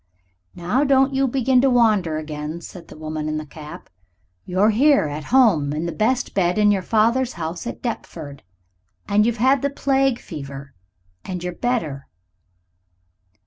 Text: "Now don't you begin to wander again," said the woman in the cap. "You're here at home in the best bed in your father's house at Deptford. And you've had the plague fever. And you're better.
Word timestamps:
"Now 0.55 0.83
don't 0.83 1.13
you 1.13 1.27
begin 1.27 1.61
to 1.61 1.69
wander 1.69 2.17
again," 2.17 2.59
said 2.61 2.87
the 2.87 2.97
woman 2.97 3.29
in 3.29 3.37
the 3.37 3.45
cap. 3.45 3.87
"You're 4.47 4.71
here 4.71 5.05
at 5.05 5.25
home 5.25 5.73
in 5.73 5.85
the 5.85 5.91
best 5.91 6.33
bed 6.33 6.57
in 6.57 6.71
your 6.71 6.81
father's 6.81 7.33
house 7.33 7.67
at 7.67 7.83
Deptford. 7.83 8.41
And 9.07 9.27
you've 9.27 9.37
had 9.37 9.61
the 9.61 9.69
plague 9.69 10.17
fever. 10.17 10.73
And 11.23 11.43
you're 11.43 11.53
better. 11.53 12.07